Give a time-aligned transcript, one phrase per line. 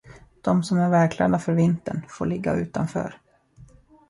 [0.41, 3.19] De som är välklädda för vintern får ligga utanför.